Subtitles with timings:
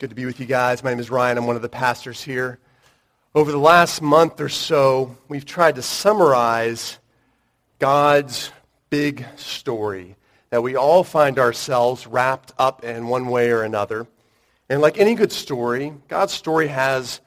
[0.00, 0.82] Good to be with you guys.
[0.82, 1.36] My name is Ryan.
[1.36, 2.58] I'm one of the pastors here.
[3.34, 6.98] Over the last month or so, we've tried to summarize
[7.78, 8.50] God's
[8.88, 10.16] big story
[10.48, 14.06] that we all find ourselves wrapped up in one way or another.
[14.70, 17.20] And like any good story, God's story has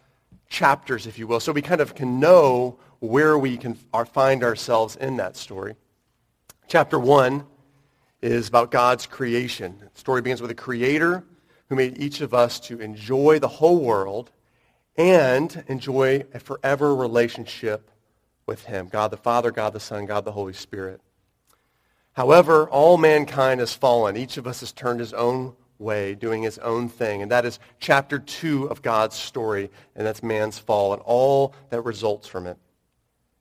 [0.50, 4.96] chapters, if you will, so we kind of can know where we can find ourselves
[4.96, 5.76] in that story.
[6.68, 7.46] Chapter 1
[8.24, 9.78] is about God's creation.
[9.80, 11.24] The story begins with a creator
[11.74, 14.30] who made each of us to enjoy the whole world
[14.96, 17.90] and enjoy a forever relationship
[18.46, 18.88] with him.
[18.92, 21.02] God the Father, God the Son, God the Holy Spirit.
[22.12, 24.16] However, all mankind has fallen.
[24.16, 27.24] Each of us has turned his own way, doing his own thing.
[27.24, 31.82] And that is chapter 2 of God's story, and that's man's fall and all that
[31.82, 32.58] results from it.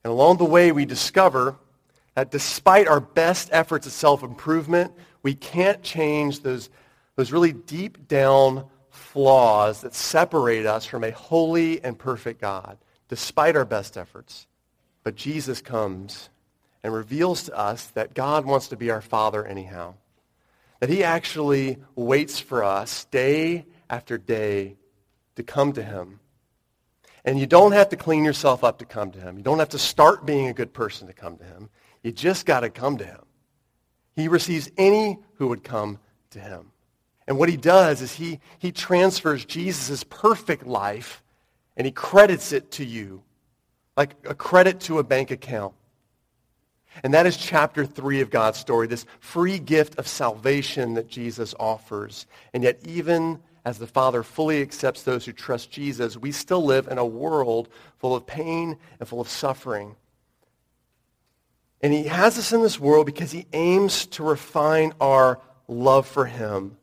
[0.05, 1.57] And along the way, we discover
[2.15, 4.91] that despite our best efforts at self-improvement,
[5.23, 6.71] we can't change those
[7.17, 12.79] those really deep down flaws that separate us from a holy and perfect God,
[13.09, 14.47] despite our best efforts.
[15.03, 16.29] But Jesus comes
[16.83, 19.95] and reveals to us that God wants to be our Father anyhow.
[20.81, 24.77] That he actually waits for us day after day
[25.37, 26.21] to come to him.
[27.25, 29.37] And you don't have to clean yourself up to come to him.
[29.37, 31.71] You don't have to start being a good person to come to him.
[32.03, 33.21] You just got to come to him.
[34.17, 36.01] He receives any who would come
[36.31, 36.73] to him.
[37.27, 41.23] And what he does is he, he transfers Jesus' perfect life
[41.77, 43.23] and he credits it to you,
[43.97, 45.75] like a credit to a bank account.
[47.03, 51.55] And that is chapter 3 of God's story, this free gift of salvation that Jesus
[51.59, 52.27] offers.
[52.53, 56.89] And yet even as the Father fully accepts those who trust Jesus, we still live
[56.89, 59.97] in a world full of pain and full of suffering.
[61.81, 66.27] And he has us in this world because he aims to refine our love for
[66.27, 66.77] him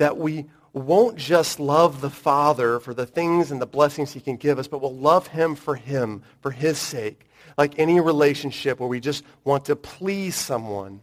[0.00, 4.36] that we won't just love the Father for the things and the blessings he can
[4.36, 7.28] give us, but we'll love him for him, for his sake.
[7.58, 11.02] Like any relationship where we just want to please someone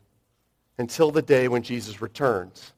[0.80, 2.74] until the day when Jesus returns.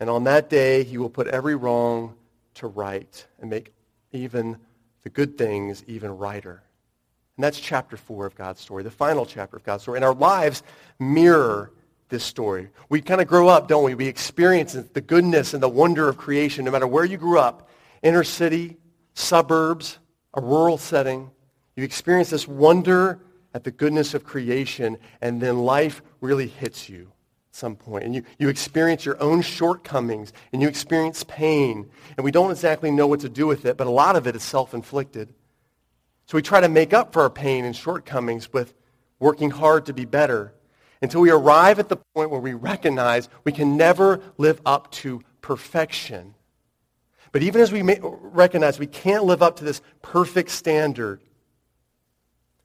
[0.00, 2.14] And on that day, he will put every wrong
[2.54, 3.72] to right and make
[4.10, 4.58] even
[5.04, 6.64] the good things even righter.
[7.36, 9.98] And that's chapter 4 of God's story, the final chapter of God's story.
[9.98, 10.64] And our lives
[10.98, 11.70] mirror
[12.12, 12.68] this story.
[12.88, 13.96] We kind of grow up, don't we?
[13.96, 17.68] We experience the goodness and the wonder of creation no matter where you grew up,
[18.02, 18.76] inner city,
[19.14, 19.98] suburbs,
[20.34, 21.32] a rural setting.
[21.74, 23.18] You experience this wonder
[23.54, 27.12] at the goodness of creation, and then life really hits you
[27.50, 28.04] at some point.
[28.04, 31.90] And you, you experience your own shortcomings, and you experience pain.
[32.16, 34.36] And we don't exactly know what to do with it, but a lot of it
[34.36, 35.34] is self-inflicted.
[36.26, 38.74] So we try to make up for our pain and shortcomings with
[39.18, 40.54] working hard to be better
[41.02, 45.20] until we arrive at the point where we recognize we can never live up to
[45.40, 46.34] perfection.
[47.32, 51.20] But even as we recognize we can't live up to this perfect standard,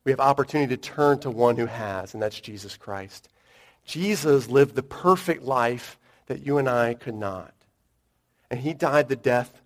[0.04, 3.28] we have opportunity to turn to one who has, and that's Jesus Christ.
[3.84, 7.54] Jesus lived the perfect life that you and I could not.
[8.52, 9.62] And he died the death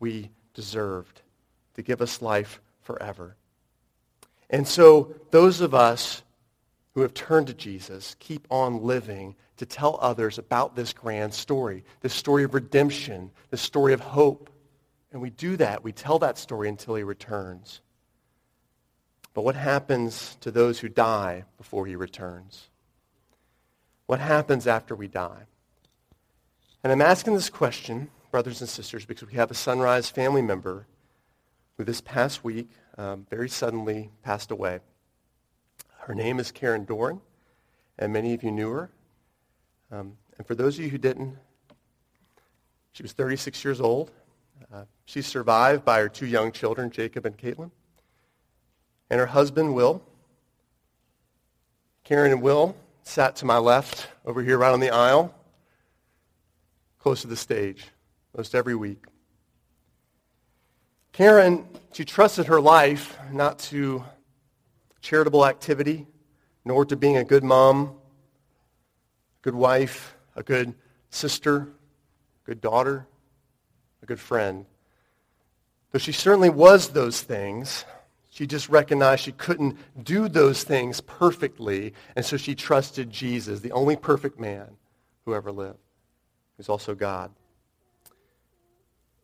[0.00, 1.20] we deserved
[1.74, 3.36] to give us life forever.
[4.48, 6.22] And so those of us
[6.94, 11.84] who have turned to Jesus keep on living to tell others about this grand story,
[12.00, 14.50] this story of redemption, this story of hope.
[15.12, 15.84] And we do that.
[15.84, 17.80] We tell that story until he returns.
[19.32, 22.68] But what happens to those who die before he returns?
[24.06, 25.46] What happens after we die?
[26.82, 30.86] And I'm asking this question, brothers and sisters, because we have a Sunrise family member
[31.76, 34.80] who this past week um, very suddenly passed away.
[36.04, 37.22] Her name is Karen Doran,
[37.98, 38.90] and many of you knew her.
[39.90, 41.34] Um, and for those of you who didn't,
[42.92, 44.10] she was 36 years old.
[44.70, 47.70] Uh, she's survived by her two young children, Jacob and Caitlin,
[49.08, 50.02] and her husband, Will.
[52.04, 55.34] Karen and Will sat to my left over here right on the aisle,
[56.98, 57.86] close to the stage,
[58.36, 59.06] most every week.
[61.12, 64.04] Karen, she trusted her life not to
[65.04, 66.06] charitable activity,
[66.64, 67.94] nor to being a good mom,
[69.42, 70.74] good wife, a good
[71.10, 71.68] sister,
[72.46, 73.06] good daughter,
[74.02, 74.64] a good friend.
[75.92, 77.84] Though she certainly was those things,
[78.30, 83.72] she just recognized she couldn't do those things perfectly, and so she trusted Jesus, the
[83.72, 84.70] only perfect man
[85.26, 85.78] who ever lived,
[86.56, 87.30] who's also God.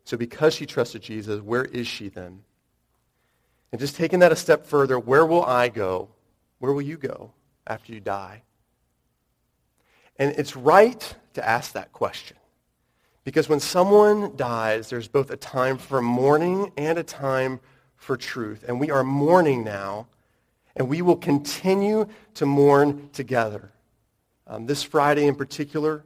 [0.05, 2.43] So because she trusted Jesus, where is she then?
[3.72, 6.08] And just taking that a step further, where will I go?
[6.58, 7.32] Where will you go
[7.67, 8.43] after you die?
[10.17, 12.37] And it's right to ask that question
[13.25, 17.61] Because when someone dies, there's both a time for mourning and a time
[17.96, 18.64] for truth.
[18.67, 20.08] And we are mourning now,
[20.75, 23.73] and we will continue to mourn together.
[24.46, 26.05] Um, this Friday in particular,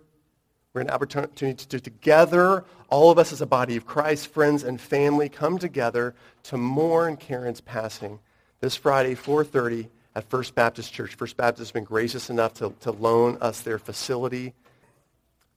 [0.75, 4.81] we're an opportunity to together, all of us as a body of Christ, friends and
[4.81, 8.19] family, come together to mourn Karen's passing
[8.61, 11.15] this Friday, 4.30 at First Baptist Church.
[11.15, 14.53] First Baptist has been gracious enough to, to loan us their facility.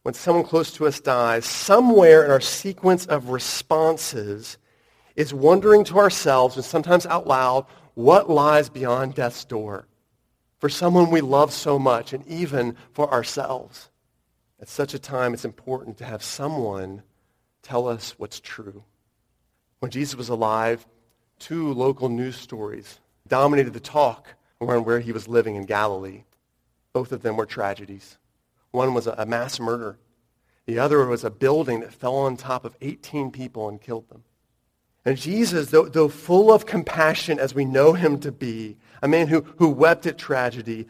[0.04, 4.60] When someone close to us dies, somewhere in our sequence of responses
[5.16, 7.66] is wondering to ourselves, and sometimes out loud,
[7.96, 9.88] what lies beyond death's door
[10.60, 13.90] for someone we love so much, and even for ourselves.
[14.60, 17.04] At such a time, it's important to have someone
[17.62, 18.84] tell us what's true.
[19.80, 20.88] When Jesus was alive,
[21.38, 26.24] two local news stories dominated the talk around where he was living in Galilee.
[26.94, 28.18] Both of them were tragedies.
[28.72, 30.00] One was a mass murder.
[30.66, 34.24] The other was a building that fell on top of 18 people and killed them.
[35.06, 39.28] And Jesus, though, though full of compassion as we know him to be, a man
[39.28, 40.88] who, who wept at tragedy,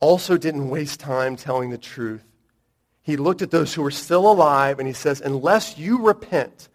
[0.00, 2.24] also didn't waste time telling the truth
[3.08, 6.68] he looked at those who were still alive and he says, unless you repent,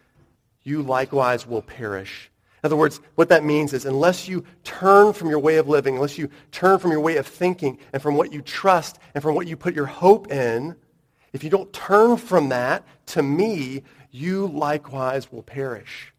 [0.64, 2.32] you likewise will perish.
[2.64, 5.94] In other words, what that means is unless you turn from your way of living,
[5.94, 9.36] unless you turn from your way of thinking and from what you trust and from
[9.36, 10.76] what you put your hope in,
[11.34, 16.16] if you don't turn from that to me, you likewise will perish.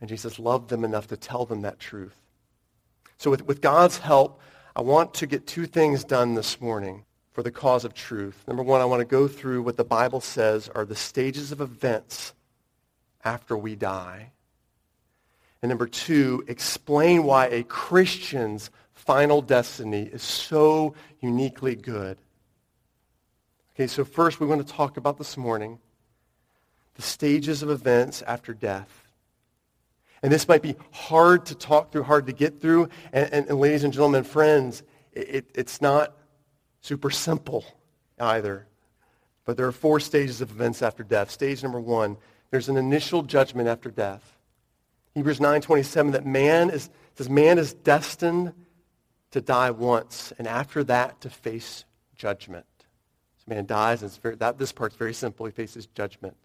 [0.00, 2.14] And Jesus loved them enough to tell them that truth.
[3.16, 4.40] So with, with God's help,
[4.76, 7.06] I want to get two things done this morning
[7.38, 8.42] for the cause of truth.
[8.48, 11.60] Number one, I want to go through what the Bible says are the stages of
[11.60, 12.34] events
[13.22, 14.32] after we die.
[15.62, 22.18] And number two, explain why a Christian's final destiny is so uniquely good.
[23.76, 25.78] Okay, so first we want to talk about this morning
[26.96, 29.06] the stages of events after death.
[30.24, 32.88] And this might be hard to talk through, hard to get through.
[33.12, 34.82] And, and, and ladies and gentlemen, friends,
[35.12, 36.14] it, it's not
[36.80, 37.64] super simple
[38.18, 38.66] either.
[39.44, 41.30] But there are four stages of events after death.
[41.30, 42.16] Stage number one,
[42.50, 44.36] there's an initial judgment after death.
[45.14, 48.52] Hebrews 9.27 that man is, says man is destined
[49.30, 51.84] to die once, and after that to face
[52.14, 52.66] judgment.
[53.38, 55.46] So man dies, and very, that, this part's very simple.
[55.46, 56.36] He faces judgment.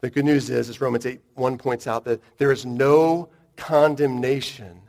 [0.00, 4.80] The good news is, as Romans 8, 1 points out, that there is no condemnation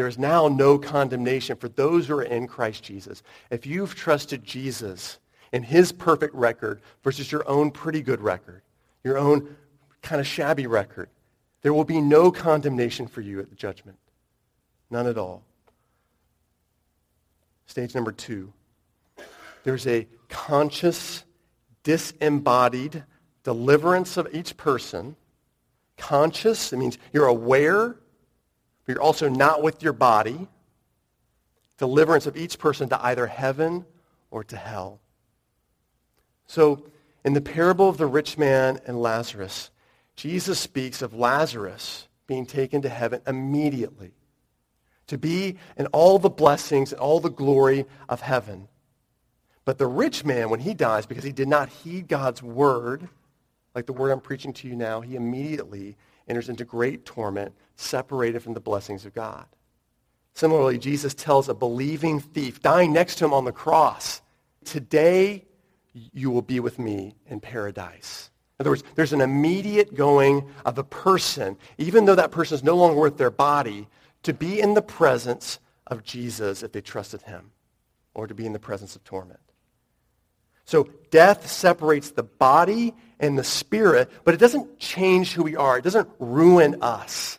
[0.00, 3.22] there is now no condemnation for those who are in Christ Jesus.
[3.50, 5.18] If you've trusted Jesus
[5.52, 8.62] and his perfect record versus your own pretty good record,
[9.04, 9.54] your own
[10.00, 11.10] kind of shabby record,
[11.60, 13.98] there will be no condemnation for you at the judgment.
[14.88, 15.42] None at all.
[17.66, 18.54] Stage number two.
[19.64, 21.24] There's a conscious,
[21.82, 23.04] disembodied
[23.42, 25.14] deliverance of each person.
[25.98, 27.96] Conscious, it means you're aware
[28.90, 30.48] you're also not with your body.
[31.78, 33.86] Deliverance of each person to either heaven
[34.30, 35.00] or to hell.
[36.46, 36.84] So
[37.24, 39.70] in the parable of the rich man and Lazarus,
[40.16, 44.12] Jesus speaks of Lazarus being taken to heaven immediately
[45.10, 48.68] to be in all the blessings and all the glory of heaven.
[49.64, 53.08] But the rich man, when he dies, because he did not heed God's word,
[53.74, 55.96] like the word I'm preaching to you now, he immediately
[56.30, 59.44] enters into great torment, separated from the blessings of God.
[60.34, 64.22] Similarly, Jesus tells a believing thief dying next to him on the cross,
[64.64, 65.44] today
[65.92, 68.30] you will be with me in paradise.
[68.58, 72.62] In other words, there's an immediate going of a person, even though that person is
[72.62, 73.88] no longer with their body,
[74.22, 77.50] to be in the presence of Jesus if they trusted him,
[78.14, 79.40] or to be in the presence of torment.
[80.64, 85.78] So death separates the body and the spirit, but it doesn't change who we are.
[85.78, 87.38] It doesn't ruin us.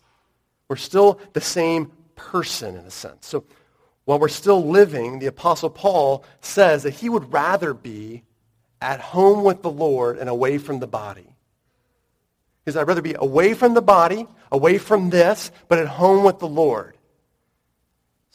[0.70, 3.28] We're still the same person in a sense.
[3.28, 3.44] So
[4.06, 8.24] while we're still living, the Apostle Paul says that he would rather be
[8.80, 11.36] at home with the Lord and away from the body.
[12.64, 16.40] Because I'd rather be away from the body, away from this, but at home with
[16.40, 16.96] the Lord.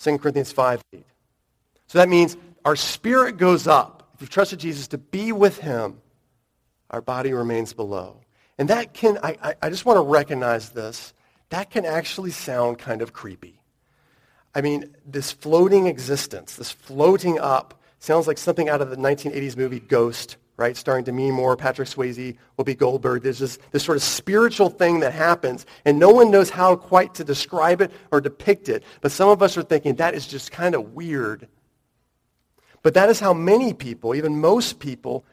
[0.02, 1.06] 2 Corinthians 5, 8.
[1.86, 4.10] So that means our spirit goes up.
[4.14, 6.00] If you've trusted Jesus to be with him,
[6.90, 8.20] our body remains below.
[8.58, 11.12] And that can, I, I, just want to recognize this,
[11.50, 13.60] that can actually sound kind of creepy.
[14.54, 19.56] I mean, this floating existence, this floating up, sounds like something out of the 1980s
[19.56, 20.76] movie Ghost, right?
[20.76, 23.22] Starring Demi Moore, Patrick Swayze, Whoopi Goldberg.
[23.22, 27.14] There's this, this sort of spiritual thing that happens, and no one knows how quite
[27.16, 28.82] to describe it or depict it.
[29.02, 31.48] But some of us are thinking that is just kind of weird.
[32.82, 35.24] But that is how many people, even most people,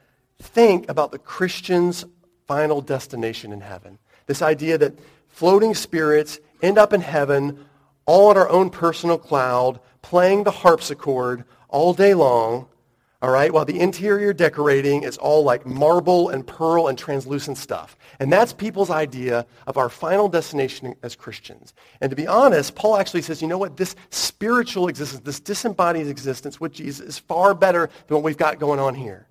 [0.43, 2.05] think about the Christian's
[2.47, 3.97] final destination in heaven.
[4.27, 7.65] This idea that floating spirits end up in heaven
[8.05, 12.67] all on our own personal cloud, playing the harpsichord all day long,
[13.21, 17.95] all right, while the interior decorating is all like marble and pearl and translucent stuff.
[18.19, 21.73] And that's people's idea of our final destination as Christians.
[22.01, 26.07] And to be honest, Paul actually says, you know what, this spiritual existence, this disembodied
[26.07, 29.25] existence with Jesus is far better than what we've got going on here.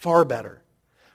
[0.00, 0.62] Far better.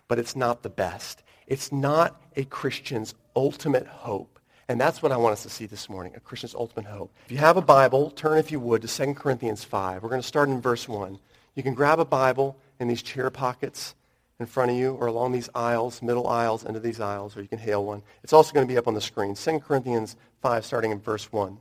[0.08, 1.24] But it's not the best.
[1.48, 4.40] It's not a Christian's ultimate hope.
[4.68, 7.12] And that's what I want us to see this morning, a Christian's ultimate hope.
[7.26, 10.04] If you have a Bible, turn, if you would, to 2 Corinthians 5.
[10.04, 11.18] We're going to start in verse 1.
[11.56, 13.96] You can grab a Bible in these chair pockets
[14.40, 17.48] in front of you or along these aisles, middle aisles, into these aisles, or you
[17.48, 18.04] can hail one.
[18.24, 19.34] It's also going to be up on the screen.
[19.34, 21.58] 2 Corinthians 5, starting in verse 1.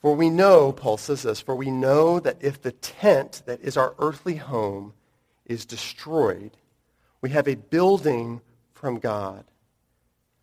[0.00, 3.76] For we know, Paul says this, for we know that if the tent that is
[3.76, 4.94] our earthly home
[5.52, 6.56] is destroyed,
[7.20, 8.40] we have a building
[8.72, 9.44] from God,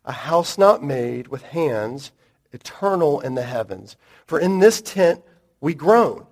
[0.04, 2.12] a house not made with hands,
[2.52, 3.96] eternal in the heavens.
[4.26, 5.22] For in this tent
[5.60, 6.26] we groan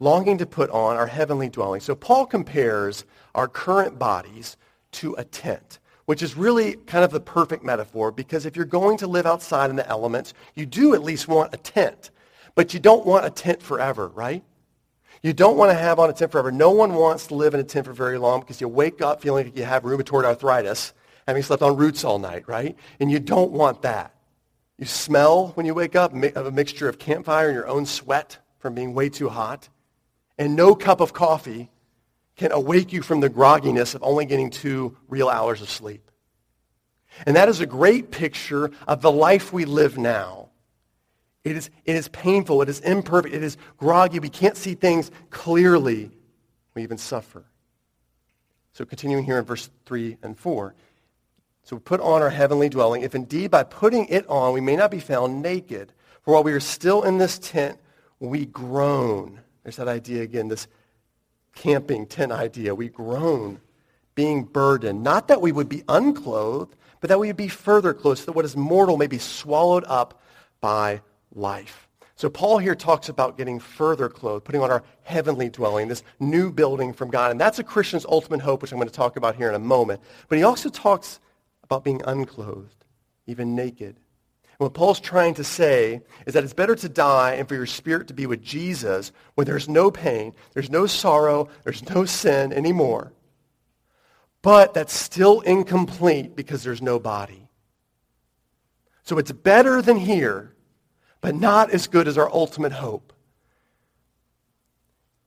[0.00, 1.80] longing to put on our heavenly dwelling.
[1.80, 4.56] So Paul compares our current bodies
[4.92, 8.98] to a tent, which is really kind of the perfect metaphor because if you're going
[8.98, 12.10] to live outside in the elements, you do at least want a tent.
[12.54, 14.44] But you don't want a tent forever, right?
[15.24, 16.52] You don't want to have on a tent forever.
[16.52, 19.22] No one wants to live in a tent for very long because you wake up
[19.22, 20.92] feeling like you have rheumatoid arthritis,
[21.26, 22.76] having slept on roots all night, right?
[23.00, 24.14] And you don't want that.
[24.76, 28.36] You smell when you wake up of a mixture of campfire and your own sweat
[28.58, 29.70] from being way too hot
[30.36, 31.70] and no cup of coffee
[32.36, 36.10] can awake you from the grogginess of only getting two real hours of sleep.
[37.24, 40.50] And that is a great picture of the life we live now.
[41.44, 42.62] It is, it is painful.
[42.62, 43.34] It is imperfect.
[43.34, 44.18] It is groggy.
[44.18, 46.10] We can't see things clearly.
[46.74, 47.44] We even suffer.
[48.72, 50.74] So continuing here in verse 3 and 4.
[51.62, 54.76] So we put on our heavenly dwelling, if indeed by putting it on we may
[54.76, 55.92] not be found naked.
[56.22, 57.78] For while we are still in this tent,
[58.18, 60.68] we groan there's that idea again, this
[61.54, 62.74] camping tent idea.
[62.74, 63.60] We groan,
[64.14, 65.02] being burdened.
[65.02, 68.32] Not that we would be unclothed, but that we would be further clothed, so that
[68.32, 70.20] what is mortal may be swallowed up
[70.60, 71.00] by
[71.34, 71.88] life.
[72.16, 76.52] So Paul here talks about getting further clothed, putting on our heavenly dwelling, this new
[76.52, 77.32] building from God.
[77.32, 79.60] And that's a Christian's ultimate hope, which I'm going to talk about here in a
[79.60, 80.00] moment.
[80.28, 81.18] But he also talks
[81.64, 82.84] about being unclothed,
[83.26, 83.96] even naked.
[84.58, 87.66] And what Paul's trying to say is that it's better to die and for your
[87.66, 92.52] spirit to be with Jesus where there's no pain, there's no sorrow, there's no sin
[92.52, 93.12] anymore.
[94.42, 97.48] But that's still incomplete because there's no body.
[99.02, 100.53] So it's better than here,
[101.24, 103.10] but not as good as our ultimate hope.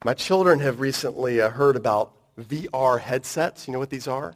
[0.06, 3.68] My children have recently uh, heard about VR headsets.
[3.68, 4.36] You know what these are?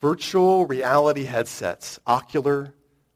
[0.00, 2.70] Virtual reality headsets, Oculus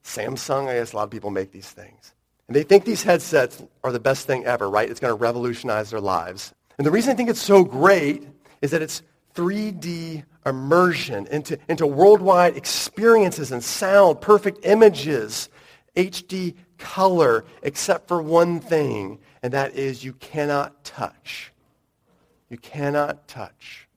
[0.04, 2.12] Samsung, I guess a lot of people make these things.
[2.46, 4.90] And they think these headsets are the best thing ever, right?
[4.90, 6.52] It's going to revolutionize their lives.
[6.76, 8.28] And the reason I think it's so great
[8.60, 9.00] is that it's
[9.34, 15.48] 3D immersion into, into worldwide experiences and sound, perfect images,
[15.96, 21.52] HD color, except for one thing, and that is you cannot touch.
[22.48, 23.88] You cannot touch.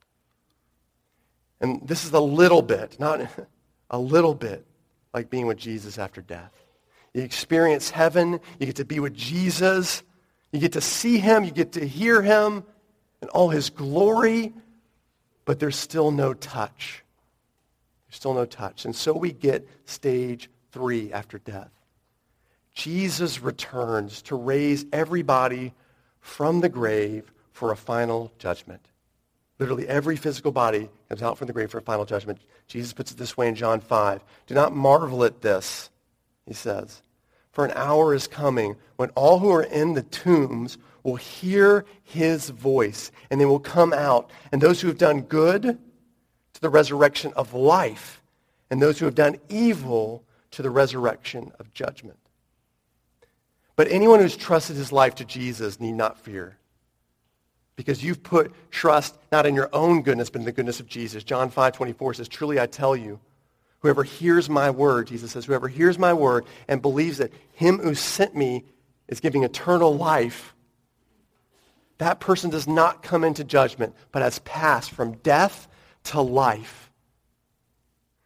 [1.60, 3.20] And this is a little bit, not
[3.90, 4.66] a little bit
[5.14, 6.52] like being with Jesus after death.
[7.14, 8.40] You experience heaven.
[8.58, 10.02] You get to be with Jesus.
[10.50, 11.44] You get to see him.
[11.44, 12.64] You get to hear him
[13.20, 14.52] and all his glory.
[15.44, 17.04] But there's still no touch.
[18.06, 18.84] There's still no touch.
[18.84, 21.70] And so we get stage three after death.
[22.74, 25.74] Jesus returns to raise everybody
[26.20, 28.88] from the grave for a final judgment.
[29.58, 32.40] Literally every physical body comes out from the grave for a final judgment.
[32.66, 34.24] Jesus puts it this way in John 5.
[34.46, 35.90] Do not marvel at this,
[36.46, 37.02] he says.
[37.52, 42.48] For an hour is coming when all who are in the tombs will hear his
[42.48, 44.30] voice, and they will come out.
[44.50, 48.22] And those who have done good to the resurrection of life,
[48.70, 52.18] and those who have done evil to the resurrection of judgment.
[53.76, 56.58] But anyone who's trusted his life to Jesus need not fear
[57.76, 61.24] because you've put trust not in your own goodness, but in the goodness of Jesus.
[61.24, 63.18] John 5, 24 says, Truly I tell you,
[63.80, 67.94] whoever hears my word, Jesus says, whoever hears my word and believes that him who
[67.94, 68.64] sent me
[69.08, 70.54] is giving eternal life,
[71.98, 75.68] that person does not come into judgment, but has passed from death
[76.04, 76.90] to life.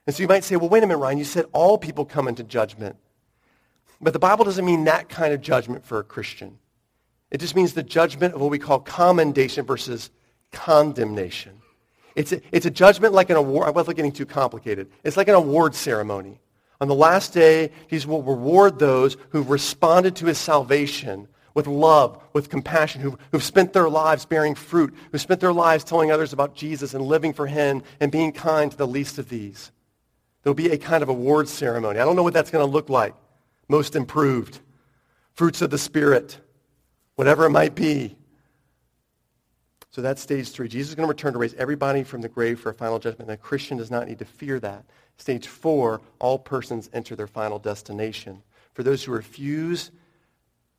[0.07, 2.29] And so you might say, well, wait a minute, Ryan, you said all people come
[2.29, 2.97] into judgment.
[4.00, 6.59] But the Bible doesn't mean that kind of judgment for a Christian.
[7.31, 10.11] It just means the judgment of what we call commendation versus
[10.53, 11.61] condemnation.
[12.15, 13.75] It's a, it's a judgment like an award.
[13.75, 16.41] Without getting too complicated, it's like an award ceremony.
[16.81, 22.23] On the last day, Jesus will reward those who've responded to his salvation with love,
[22.35, 26.35] with compassion, who've, who've spent their lives bearing fruit, who've spent their lives telling others
[26.35, 29.73] about Jesus and living for him and being kind to the least of these.
[30.43, 31.99] There'll be a kind of award ceremony.
[31.99, 33.15] I don't know what that's going to look like.
[33.68, 34.61] Most improved.
[35.35, 36.38] Fruits of the Spirit.
[37.16, 38.16] Whatever it might be.
[39.90, 40.68] So that's stage three.
[40.68, 43.30] Jesus is going to return to raise everybody from the grave for a final judgment.
[43.30, 44.85] And a Christian does not need to fear that.
[45.16, 48.42] Stage four, all persons enter their final destination.
[48.75, 49.90] For those who refuse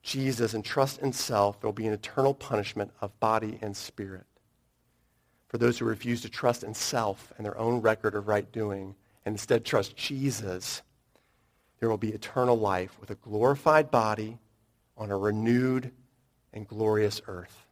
[0.03, 4.27] Jesus and trust in self, there will be an eternal punishment of body and spirit.
[5.47, 8.95] For those who refuse to trust in self and their own record of right doing,
[9.25, 10.83] and instead trust Jesus,
[11.79, 14.39] there will be eternal life with a glorified body
[14.97, 15.91] on a renewed
[16.53, 17.65] and glorious earth.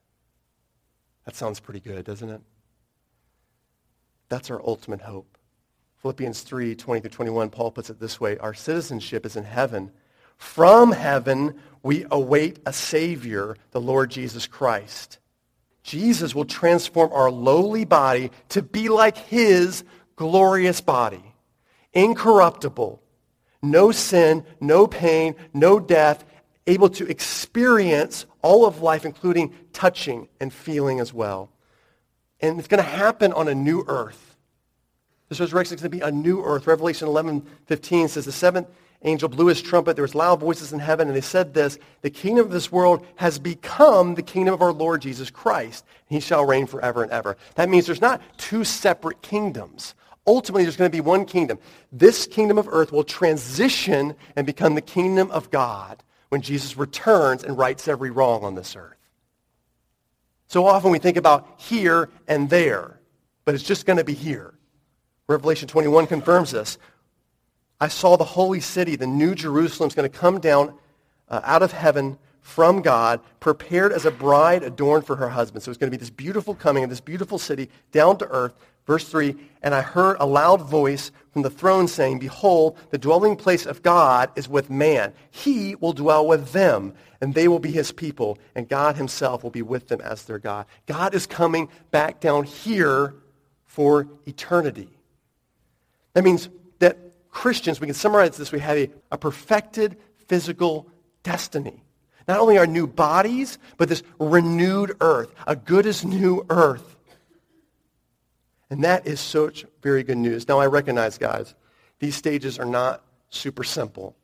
[1.25, 2.41] That sounds pretty good, doesn't it?
[4.29, 5.38] That's our ultimate hope.
[6.01, 9.91] Philippians 3, 20 through 21, Paul puts it this way, our citizenship is in heaven.
[10.38, 15.17] From heaven, we await a Savior, the Lord Jesus Christ.
[15.81, 19.83] Jesus will transform our lowly body to be like his
[20.15, 21.24] glorious body,
[21.93, 23.01] incorruptible,
[23.72, 26.24] no sin, no pain, no death,
[26.67, 31.50] able to experience all of life, including touching and feeling as well.
[32.41, 34.38] And it's going to happen on a new earth.
[35.29, 36.67] This resurrection is going to be a new earth.
[36.67, 38.67] Revelation 11, 15 says, the seventh
[39.01, 39.95] angel blew his trumpet.
[39.95, 43.05] There was loud voices in heaven, and they said this, the kingdom of this world
[43.15, 45.86] has become the kingdom of our Lord Jesus Christ.
[46.10, 47.38] And he shall reign forever and ever.
[47.55, 49.95] That means there's not two separate kingdoms.
[50.27, 51.60] Ultimately, there's going to be one kingdom.
[51.91, 57.44] This kingdom of earth will transition and become the kingdom of God when Jesus returns
[57.44, 58.98] and rights every wrong on this earth.
[60.48, 63.00] So often we think about here and there,
[63.46, 64.53] but it's just going to be here.
[65.27, 66.77] Revelation 21 confirms this.
[67.79, 70.74] I saw the holy city, the new Jerusalem, is going to come down
[71.29, 75.64] uh, out of heaven from God, prepared as a bride adorned for her husband.
[75.64, 78.53] So it's going to be this beautiful coming of this beautiful city down to earth.
[78.85, 83.35] Verse 3, and I heard a loud voice from the throne saying, Behold, the dwelling
[83.35, 85.11] place of God is with man.
[85.31, 89.50] He will dwell with them, and they will be his people, and God himself will
[89.50, 90.67] be with them as their God.
[90.85, 93.15] God is coming back down here
[93.65, 94.89] for eternity.
[96.13, 96.98] That means that
[97.31, 100.87] Christians, we can summarize this, we have a, a perfected physical
[101.24, 101.83] destiny.
[102.27, 106.95] Not only our new bodies, but this renewed earth, a good as new earth.
[108.70, 110.48] And that is such very good news.
[110.48, 111.54] Now I recognize, guys,
[112.00, 114.16] these stages are not super simple.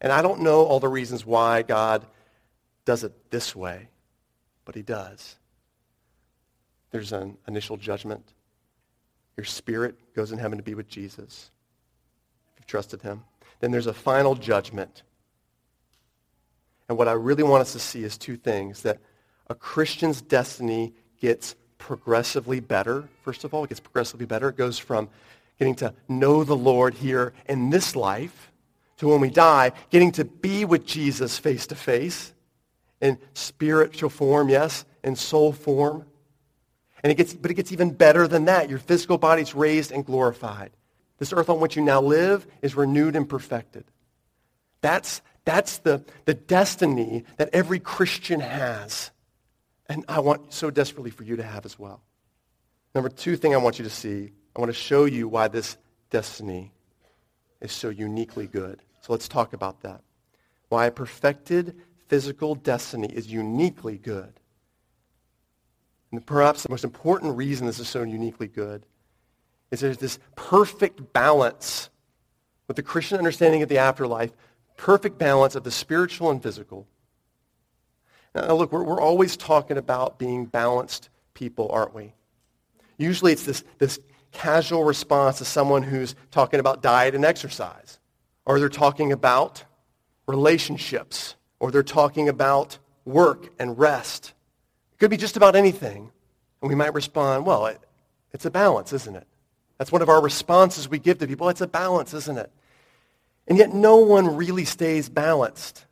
[0.00, 2.06] And I don't know all the reasons why God
[2.84, 3.88] does it this way,
[4.64, 5.36] but he does.
[6.90, 8.34] There's an initial judgment.
[9.36, 11.50] Your spirit goes in heaven to be with Jesus
[12.52, 13.24] if you've trusted him.
[13.60, 15.02] Then there's a final judgment.
[16.88, 18.98] And what I really want us to see is two things, that
[19.48, 23.04] a Christian's destiny gets progressively better.
[23.24, 24.48] First of all, it gets progressively better.
[24.48, 25.10] It goes from
[25.58, 28.50] getting to know the Lord here in this life
[28.96, 32.32] to when we die, getting to be with Jesus face to face
[33.02, 36.06] in spiritual form, yes, in soul form.
[37.02, 38.70] And it gets, but it gets even better than that.
[38.70, 40.70] Your physical body's raised and glorified.
[41.18, 43.84] This earth on which you now live is renewed and perfected.
[44.80, 49.10] That's, that's the, the destiny that every Christian has.
[49.88, 52.00] And I want so desperately for you to have as well.
[52.94, 55.76] Number two thing I want you to see, I want to show you why this
[56.10, 56.72] destiny
[57.60, 58.80] is so uniquely good.
[59.02, 60.02] So let's talk about that.
[60.68, 61.76] Why a perfected
[62.08, 64.32] physical destiny is uniquely good.
[66.12, 68.86] And perhaps the most important reason this is so uniquely good
[69.70, 71.90] is there's this perfect balance
[72.68, 74.32] with the Christian understanding of the afterlife,
[74.76, 76.86] perfect balance of the spiritual and physical.
[78.34, 82.12] Now, look, we're, we're always talking about being balanced people, aren't we?
[82.98, 83.98] Usually it's this, this
[84.32, 87.98] casual response to someone who's talking about diet and exercise,
[88.44, 89.64] or they're talking about
[90.26, 94.34] relationships, or they're talking about work and rest.
[94.92, 96.10] It could be just about anything.
[96.60, 97.78] And we might respond, well, it,
[98.32, 99.26] it's a balance, isn't it?
[99.78, 101.48] That's one of our responses we give to people.
[101.48, 102.50] It's a balance, isn't it?
[103.46, 105.84] And yet no one really stays balanced.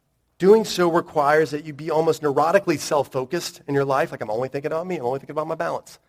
[0.43, 4.49] Doing so requires that you be almost neurotically self-focused in your life, like I'm only
[4.49, 6.01] thinking about me, I'm only thinking about my balance.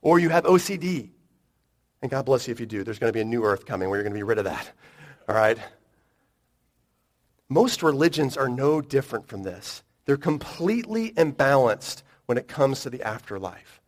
[0.00, 1.10] Or you have OCD.
[2.00, 2.84] And God bless you if you do.
[2.84, 4.44] There's going to be a new earth coming where you're going to be rid of
[4.44, 4.70] that.
[5.28, 5.58] All right?
[7.48, 9.82] Most religions are no different from this.
[10.04, 13.80] They're completely imbalanced when it comes to the afterlife.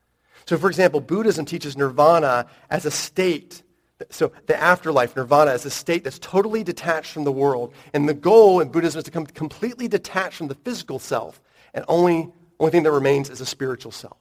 [0.47, 3.63] So, for example, Buddhism teaches nirvana as a state.
[4.11, 7.75] So the afterlife, nirvana, is a state that's totally detached from the world.
[7.93, 11.41] And the goal in Buddhism is to come completely detached from the physical self.
[11.75, 14.17] And only, only thing that remains is a spiritual self.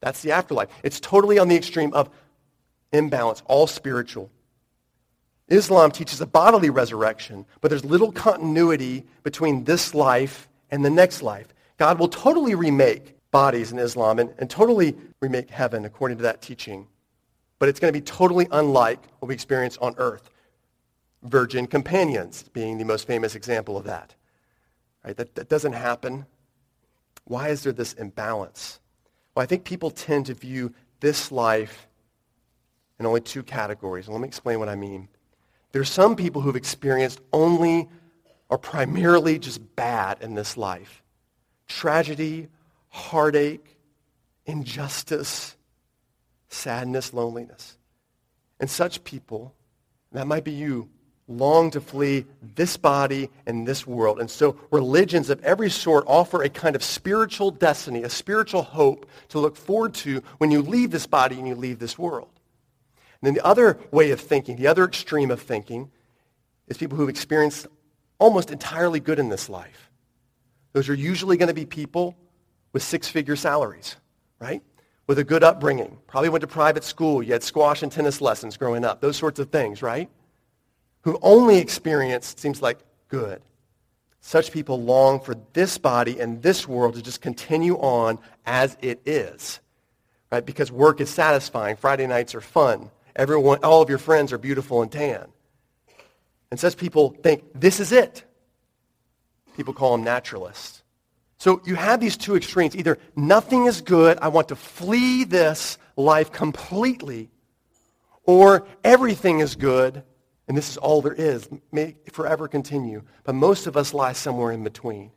[0.00, 0.68] That's the afterlife.
[0.82, 2.10] It's totally on the extreme of
[2.92, 4.30] imbalance, all spiritual.
[5.48, 11.22] Islam teaches a bodily resurrection, but there's little continuity between this life and the next
[11.22, 11.48] life.
[11.76, 16.40] God will totally remake bodies in Islam and, and totally remake heaven according to that
[16.40, 16.86] teaching.
[17.60, 20.30] But it's going to be totally unlike what we experience on earth.
[21.22, 24.16] Virgin companions being the most famous example of that.
[25.04, 25.16] Right?
[25.16, 26.26] That, that doesn't happen.
[27.24, 28.80] Why is there this imbalance?
[29.34, 31.86] Well, I think people tend to view this life
[32.98, 34.06] in only two categories.
[34.06, 35.08] And let me explain what I mean.
[35.72, 37.88] There are some people who've experienced only
[38.48, 41.02] or primarily just bad in this life.
[41.68, 42.48] Tragedy,
[42.88, 43.76] heartache,
[44.46, 45.56] injustice,
[46.50, 47.78] sadness, loneliness.
[48.58, 49.54] And such people,
[50.12, 50.90] that might be you,
[51.26, 54.20] long to flee this body and this world.
[54.20, 59.08] And so religions of every sort offer a kind of spiritual destiny, a spiritual hope
[59.28, 62.28] to look forward to when you leave this body and you leave this world.
[63.22, 65.90] And then the other way of thinking, the other extreme of thinking,
[66.66, 67.68] is people who've experienced
[68.18, 69.90] almost entirely good in this life.
[70.72, 72.16] Those are usually going to be people
[72.72, 73.96] with six-figure salaries,
[74.40, 74.62] right?
[75.10, 75.98] With a good upbringing.
[76.06, 77.20] Probably went to private school.
[77.20, 79.00] You had squash and tennis lessons growing up.
[79.00, 80.08] Those sorts of things, right?
[81.00, 83.42] Who only experienced, seems like, good.
[84.20, 89.00] Such people long for this body and this world to just continue on as it
[89.04, 89.58] is,
[90.30, 90.46] right?
[90.46, 91.74] Because work is satisfying.
[91.74, 92.88] Friday nights are fun.
[93.16, 95.26] Everyone, all of your friends are beautiful and tan.
[96.52, 98.22] And such people think this is it.
[99.56, 100.79] People call them naturalists.
[101.40, 102.76] So you have these two extremes.
[102.76, 107.30] Either nothing is good, I want to flee this life completely,
[108.24, 110.02] or everything is good,
[110.46, 113.04] and this is all there is, may forever continue.
[113.24, 115.12] But most of us lie somewhere in between.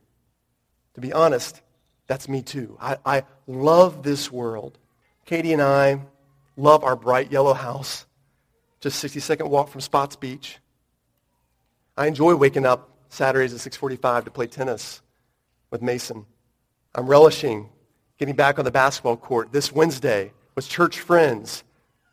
[0.93, 1.61] To be honest,
[2.07, 2.77] that's me too.
[2.79, 4.79] I, I love this world.
[5.25, 5.99] Katie and I
[6.55, 8.05] love our bright yellow house,
[8.79, 10.59] just 60 second walk from Spots Beach.
[11.97, 15.02] I enjoy waking up Saturdays at 6:45 to play tennis
[15.73, 16.23] with Mason.
[16.93, 17.67] I'm relishing
[18.19, 21.63] getting back on the basketball court this Wednesday with church friends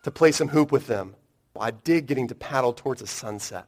[0.02, 1.14] to play some hoop with them.
[1.52, 3.66] Well, I dig getting to paddle towards a sunset.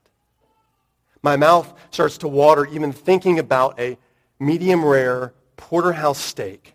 [1.23, 3.99] My mouth starts to water even thinking about a
[4.41, 6.75] medium rare porterhouse steak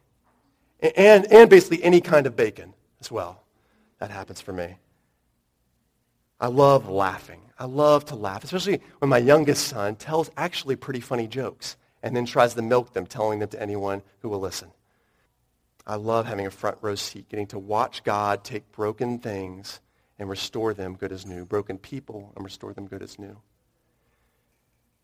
[0.79, 3.43] and, and basically any kind of bacon as well.
[3.97, 4.75] That happens for me.
[6.39, 7.41] I love laughing.
[7.57, 12.15] I love to laugh, especially when my youngest son tells actually pretty funny jokes and
[12.15, 14.71] then tries to milk them, telling them to anyone who will listen.
[15.85, 19.79] I love having a front row seat, getting to watch God take broken things
[20.19, 23.37] and restore them good as new, broken people and restore them good as new.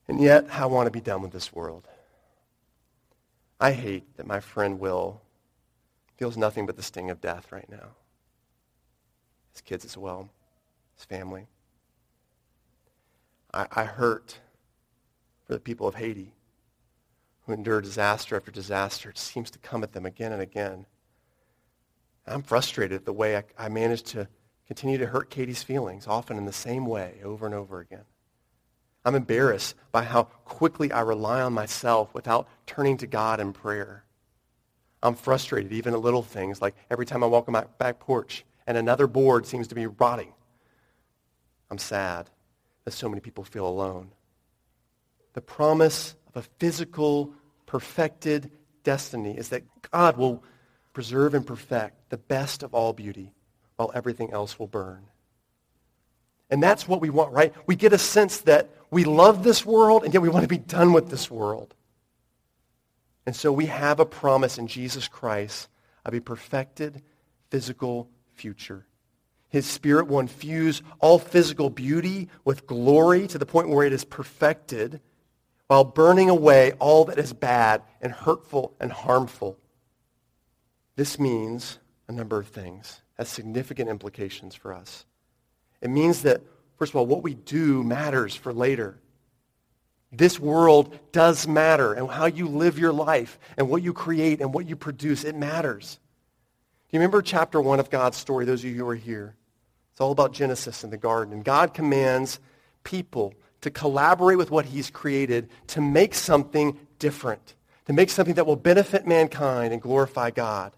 [0.08, 1.88] And yet, I want to be done with this world.
[3.60, 5.22] I hate that my friend Will
[6.18, 7.96] feels nothing but the sting of death right now.
[9.54, 10.30] His kids as well
[10.96, 11.48] his family.
[13.54, 14.40] I, I hurt
[15.46, 16.34] for the people of Haiti
[17.46, 19.10] who endure disaster after disaster.
[19.10, 20.86] It seems to come at them again and again.
[22.26, 24.28] I'm frustrated at the way I, I manage to
[24.68, 28.06] continue to hurt Katie's feelings, often in the same way, over and over again.
[29.06, 34.06] I'm embarrassed by how quickly I rely on myself without turning to God in prayer.
[35.02, 38.46] I'm frustrated even at little things, like every time I walk on my back porch
[38.66, 40.32] and another board seems to be rotting.
[41.70, 42.30] I'm sad
[42.86, 44.12] that so many people feel alone.
[45.34, 47.34] The promise of a physical,
[47.66, 48.52] perfected
[48.84, 50.44] destiny is that God will
[50.94, 53.34] preserve and perfect the best of all beauty
[53.76, 55.06] while everything else will burn.
[56.50, 57.54] And that's what we want, right?
[57.66, 60.60] We get a sense that we love this world and yet we want to be
[60.60, 61.74] done with this world.
[63.26, 65.70] And so we have a promise in Jesus Christ
[66.06, 67.02] of a perfected
[67.50, 68.86] physical future.
[69.50, 74.04] His Spirit will infuse all physical beauty with glory to the point where it is
[74.04, 75.00] perfected
[75.68, 79.58] while burning away all that is bad and hurtful and harmful.
[80.96, 85.06] This means a number of things, has significant implications for us.
[85.82, 86.42] It means that,
[86.78, 89.00] first of all, what we do matters for later.
[90.12, 94.54] This world does matter, and how you live your life and what you create and
[94.54, 95.98] what you produce, it matters.
[96.90, 99.36] Do you remember chapter one of God's story, those of you who are here?
[99.92, 101.34] It's all about Genesis in the garden.
[101.34, 102.40] And God commands
[102.84, 108.46] people to collaborate with what he's created to make something different, to make something that
[108.46, 110.72] will benefit mankind and glorify God.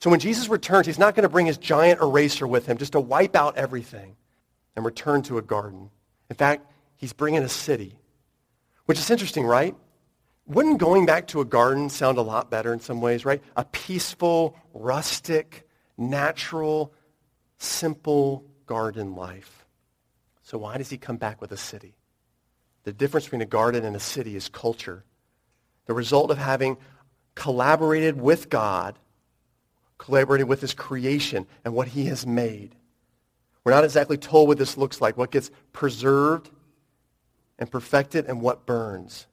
[0.00, 2.92] So when Jesus returns, he's not going to bring his giant eraser with him just
[2.92, 4.16] to wipe out everything
[4.76, 5.90] and return to a garden.
[6.30, 7.98] In fact, he's bringing a city,
[8.86, 9.74] which is interesting, right?
[10.46, 13.42] Wouldn't going back to a garden sound a lot better in some ways, right?
[13.56, 16.94] A peaceful, rustic, natural,
[17.58, 19.57] simple garden life.
[20.48, 21.94] So why does he come back with a city?
[22.84, 25.04] The difference between a garden and a city is culture.
[25.84, 26.78] The result of having
[27.34, 28.98] collaborated with God,
[29.98, 32.74] collaborated with his creation and what he has made.
[33.62, 36.48] We're not exactly told what this looks like, what gets preserved
[37.58, 39.26] and perfected and what burns.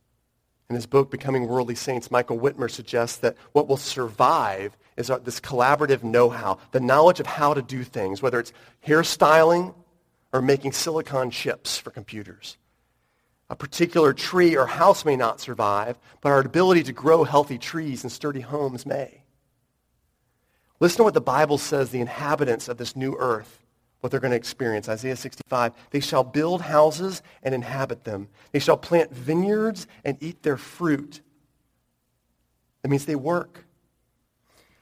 [0.69, 5.39] In his book, Becoming Worldly Saints, Michael Wittmer suggests that what will survive is this
[5.39, 8.51] collaborative know-how, the knowledge of how to do things, whether it's
[8.85, 9.73] hairstyling
[10.35, 12.57] or making silicon chips for computers.
[13.49, 18.03] A particular tree or house may not survive, but our ability to grow healthy trees
[18.03, 19.23] and sturdy homes may.
[20.81, 23.63] Listen to what the Bible says the inhabitants of this new earth,
[24.01, 24.89] what they're going to experience.
[24.89, 28.27] Isaiah 65, they shall build houses and inhabit them.
[28.51, 31.21] They shall plant vineyards and eat their fruit.
[32.81, 33.63] That means they work.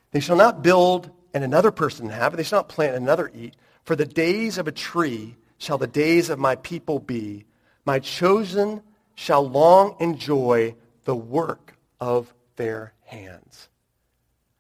[0.09, 2.37] They shall not build and another person inhabit.
[2.37, 3.55] They shall not plant and another eat.
[3.83, 7.45] For the days of a tree shall the days of my people be
[7.85, 8.81] my chosen
[9.15, 13.69] shall long enjoy the work of their hands.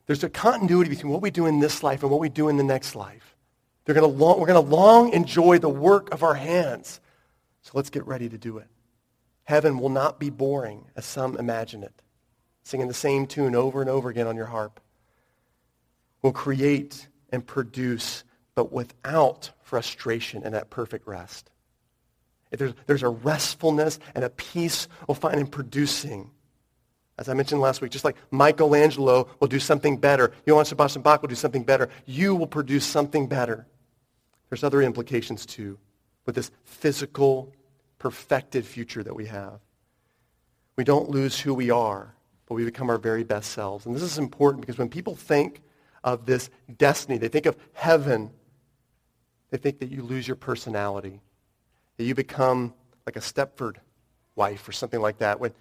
[0.05, 2.57] There's a continuity between what we do in this life and what we do in
[2.57, 3.35] the next life.
[3.83, 7.01] They're gonna long, we're going to long enjoy the work of our hands.
[7.61, 8.67] So let's get ready to do it.
[9.43, 12.01] Heaven will not be boring as some imagine it.
[12.63, 14.79] Singing the same tune over and over again on your harp.
[16.21, 18.23] We'll create and produce,
[18.55, 21.49] but without frustration and that perfect rest.
[22.51, 26.29] There's, there's a restfulness and a peace we'll find in producing.
[27.17, 31.23] As I mentioned last week, just like Michelangelo will do something better, Johann Sebastian Bach
[31.23, 33.65] will do something better, you will produce something better.
[34.51, 35.79] There's other implications too
[36.27, 37.51] with this physical,
[37.97, 39.59] perfected future that we have.
[40.75, 42.13] We don't lose who we are,
[42.45, 43.87] but we become our very best selves.
[43.87, 45.63] And this is important because when people think
[46.03, 48.29] of this destiny, they think of heaven,
[49.53, 51.21] they think that you lose your personality
[51.97, 52.73] that you become
[53.05, 53.75] like a Stepford
[54.35, 55.39] wife or something like that.
[55.39, 55.53] When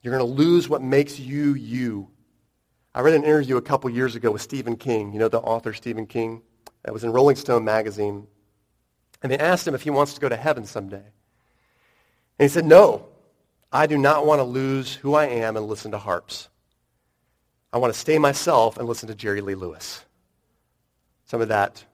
[0.00, 2.08] you're going to lose what makes you you.
[2.94, 5.12] I read an interview a couple years ago with Stephen King.
[5.12, 6.40] You know the author Stephen King?
[6.84, 8.28] That was in Rolling Stone magazine.
[9.24, 10.98] And they asked him if he wants to go to heaven someday.
[10.98, 13.08] And he said, no,
[13.72, 16.48] I do not want to lose who I am and listen to harps.
[17.72, 20.04] I want to stay myself and listen to Jerry Lee Lewis.
[21.24, 21.84] Some of that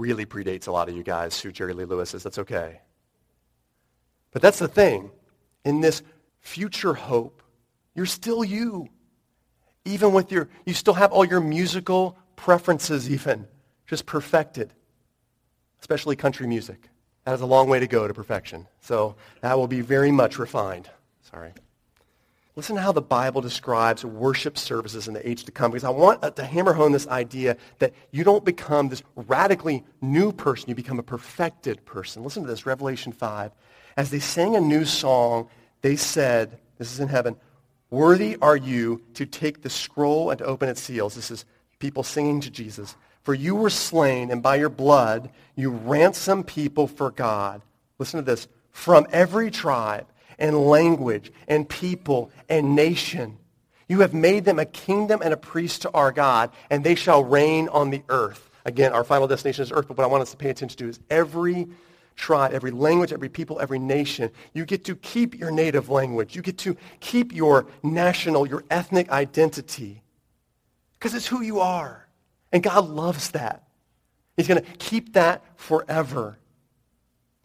[0.00, 2.22] really predates a lot of you guys who Jerry Lee Lewis is.
[2.22, 2.80] That's okay.
[4.32, 5.10] But that's the thing.
[5.64, 6.02] In this
[6.40, 7.42] future hope,
[7.94, 8.88] you're still you.
[9.84, 13.46] Even with your, you still have all your musical preferences even,
[13.86, 14.72] just perfected.
[15.80, 16.88] Especially country music.
[17.24, 18.66] That is a long way to go to perfection.
[18.80, 20.88] So that will be very much refined.
[21.30, 21.52] Sorry.
[22.60, 25.88] Listen to how the Bible describes worship services in the age to come, because I
[25.88, 30.68] want uh, to hammer home this idea that you don't become this radically new person,
[30.68, 32.22] you become a perfected person.
[32.22, 33.52] Listen to this, Revelation 5.
[33.96, 35.48] As they sang a new song,
[35.80, 37.34] they said, this is in heaven,
[37.88, 41.14] worthy are you to take the scroll and to open its seals.
[41.14, 41.46] This is
[41.78, 42.94] people singing to Jesus.
[43.22, 47.62] For you were slain, and by your blood you ransomed people for God.
[47.98, 48.48] Listen to this.
[48.70, 50.06] From every tribe
[50.40, 53.38] and language and people and nation.
[53.88, 57.24] You have made them a kingdom and a priest to our God, and they shall
[57.24, 58.50] reign on the earth.
[58.64, 60.88] Again, our final destination is earth, but what I want us to pay attention to
[60.88, 61.68] is every
[62.16, 64.30] tribe, every language, every people, every nation.
[64.52, 66.36] You get to keep your native language.
[66.36, 70.02] You get to keep your national, your ethnic identity
[71.00, 72.06] because it's who you are.
[72.52, 73.64] And God loves that.
[74.36, 76.38] He's going to keep that forever.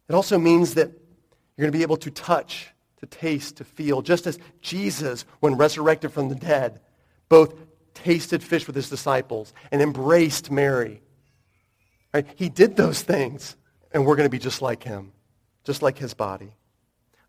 [0.10, 2.68] It also means that you're going to be able to touch,
[3.10, 6.80] to taste, to feel, just as Jesus, when resurrected from the dead,
[7.30, 7.54] both
[7.94, 11.02] tasted fish with his disciples and embraced Mary.
[12.14, 12.28] Right?
[12.36, 13.56] He did those things
[13.92, 15.12] and we're going to be just like him,
[15.64, 16.54] just like his body.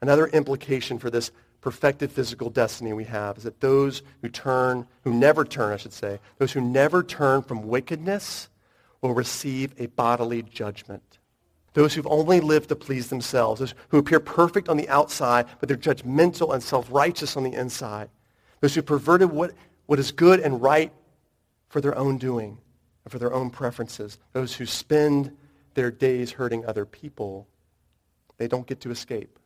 [0.00, 5.12] Another implication for this perfected physical destiny we have is that those who turn, who
[5.12, 8.48] never turn, I should say, those who never turn from wickedness
[9.00, 11.02] will receive a bodily judgment.
[11.76, 15.68] Those who've only lived to please themselves, those who appear perfect on the outside, but
[15.68, 18.08] they're judgmental and self-righteous on the inside.
[18.62, 19.52] Those who perverted what,
[19.84, 20.90] what is good and right
[21.68, 22.56] for their own doing
[23.04, 24.16] and for their own preferences.
[24.32, 25.36] Those who spend
[25.74, 27.46] their days hurting other people,
[28.38, 29.38] they don't get to escape.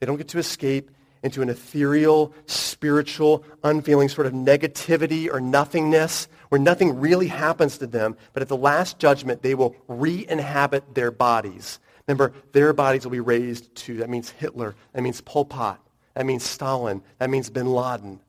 [0.00, 0.90] They don't get to escape
[1.24, 7.86] into an ethereal, spiritual, unfeeling sort of negativity or nothingness where nothing really happens to
[7.86, 11.80] them, but at the last judgment, they will re-inhabit their bodies.
[12.06, 15.80] Remember, their bodies will be raised to, that means Hitler, that means Pol Pot,
[16.12, 18.20] that means Stalin, that means bin Laden.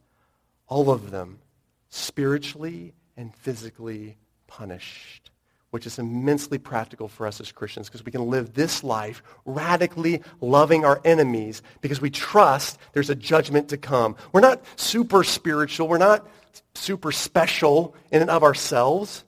[0.67, 1.39] All of them
[1.89, 5.31] spiritually and physically punished
[5.71, 10.21] which is immensely practical for us as Christians because we can live this life radically
[10.39, 14.15] loving our enemies because we trust there's a judgment to come.
[14.32, 15.88] We're not super spiritual.
[15.88, 16.28] We're not
[16.75, 19.23] super special in and of ourselves.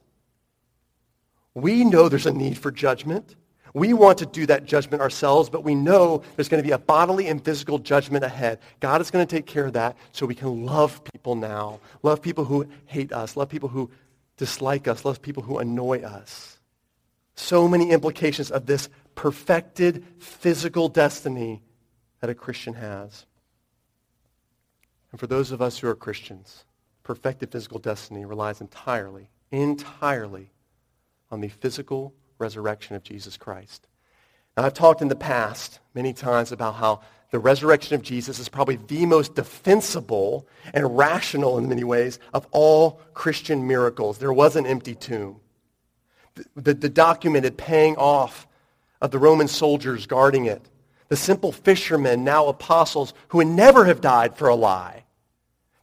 [1.54, 3.34] We know there's a need for judgment.
[3.74, 6.78] We want to do that judgment ourselves, but we know there's going to be a
[6.78, 8.60] bodily and physical judgment ahead.
[8.80, 11.80] God is going to take care of that so we can love people now.
[12.02, 13.36] Love people who hate us.
[13.36, 13.90] Love people who
[14.38, 16.58] dislike us, love people who annoy us.
[17.34, 21.62] So many implications of this perfected physical destiny
[22.20, 23.26] that a Christian has.
[25.10, 26.64] And for those of us who are Christians,
[27.02, 30.50] perfected physical destiny relies entirely, entirely
[31.30, 33.86] on the physical resurrection of Jesus Christ.
[34.56, 38.48] Now, I've talked in the past many times about how the resurrection of Jesus is
[38.48, 44.18] probably the most defensible and rational in many ways of all Christian miracles.
[44.18, 45.40] There was an empty tomb.
[46.34, 48.46] The, the, the, documented paying off
[49.02, 50.62] of the Roman soldiers guarding it.
[51.08, 55.04] The simple fishermen, now apostles, who would never have died for a lie.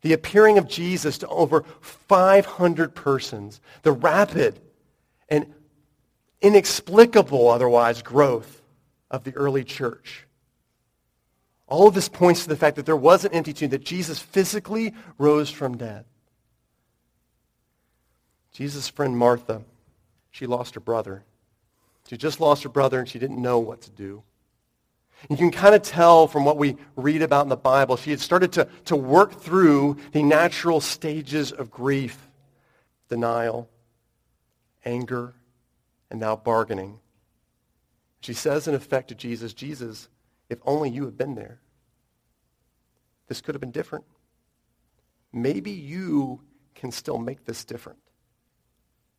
[0.01, 3.59] The appearing of Jesus to over 500 persons.
[3.83, 4.59] The rapid
[5.29, 5.53] and
[6.41, 8.61] inexplicable otherwise growth
[9.11, 10.24] of the early church.
[11.67, 14.19] All of this points to the fact that there was an empty tomb, that Jesus
[14.19, 16.05] physically rose from dead.
[18.51, 19.63] Jesus' friend Martha,
[20.31, 21.23] she lost her brother.
[22.07, 24.23] She just lost her brother and she didn't know what to do.
[25.29, 28.19] You can kind of tell from what we read about in the Bible, she had
[28.19, 32.27] started to, to work through the natural stages of grief,
[33.09, 33.67] denial,
[34.83, 35.33] anger,
[36.11, 36.99] and now bargaining.
[38.21, 40.09] She says, in effect, to Jesus, Jesus,
[40.49, 41.59] if only you had been there.
[43.27, 44.05] This could have been different.
[45.33, 46.41] Maybe you
[46.75, 47.99] can still make this different.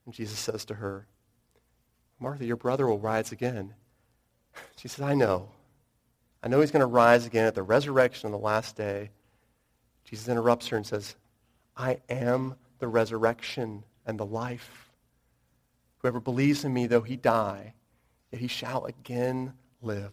[0.04, 1.06] And Jesus says to her,
[2.20, 3.74] Martha, your brother will rise again.
[4.76, 5.50] She says, I know.
[6.42, 9.10] I know he's going to rise again at the resurrection on the last day.
[10.04, 11.14] Jesus interrupts her and says,
[11.76, 14.88] I am the resurrection and the life.
[15.98, 17.74] Whoever believes in me, though he die,
[18.30, 20.12] yet he shall again live.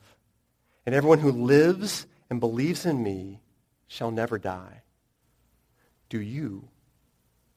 [0.86, 3.40] And everyone who lives and believes in me
[3.88, 4.82] shall never die.
[6.10, 6.68] Do you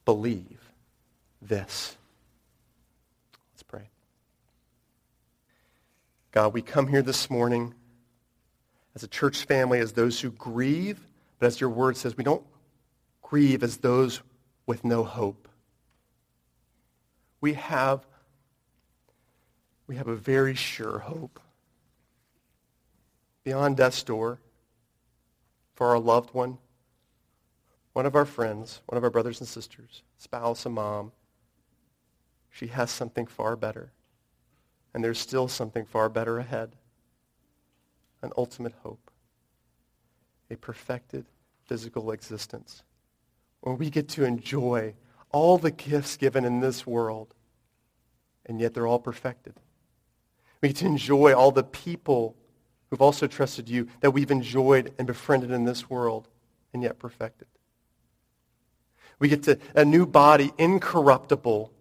[0.05, 0.71] believe
[1.41, 1.97] this?
[3.53, 3.89] Let's pray.
[6.31, 7.73] God, we come here this morning
[8.95, 10.99] as a church family, as those who grieve,
[11.39, 12.45] but as your word says, we don't
[13.21, 14.21] grieve as those
[14.65, 15.47] with no hope.
[17.41, 18.05] We have,
[19.85, 21.39] we have a very sure hope
[23.47, 24.41] beyond death's door
[25.73, 26.57] for our loved one,
[27.93, 31.13] one of our friends, one of our brothers and sisters, spouse, a mom.
[32.49, 33.93] She has something far better.
[34.93, 36.75] And there's still something far better ahead.
[38.21, 39.09] An ultimate hope.
[40.51, 41.23] A perfected
[41.67, 42.83] physical existence
[43.61, 44.93] where we get to enjoy
[45.31, 47.33] all the gifts given in this world,
[48.45, 49.53] and yet they're all perfected.
[50.61, 52.35] We get to enjoy all the people
[52.89, 56.27] who've also trusted you, that we've enjoyed and befriended in this world
[56.73, 57.47] and yet perfected.
[59.19, 61.71] We get to a new body, incorruptible,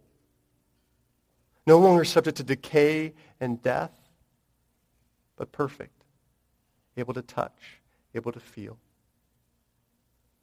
[1.67, 3.93] no longer subject to decay and death,
[5.37, 6.03] but perfect,
[6.97, 7.81] able to touch,
[8.15, 8.79] able to feel.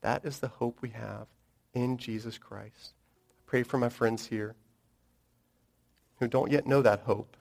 [0.01, 1.27] That is the hope we have
[1.73, 2.93] in Jesus Christ.
[3.31, 4.55] I pray for my friends here
[6.19, 7.35] who don't yet know that hope,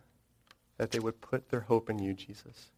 [0.79, 2.71] that they would put their hope in you, Jesus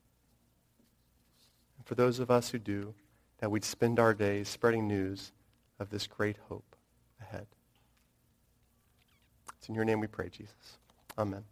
[1.85, 2.95] for those of us who do,
[3.39, 5.33] that we'd spend our days spreading news
[5.79, 6.77] of this great hope
[7.21, 7.47] ahead.
[9.59, 10.79] It's in your name we pray, Jesus.
[11.19, 11.45] Amen.